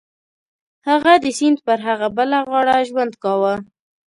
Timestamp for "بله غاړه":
2.17-2.77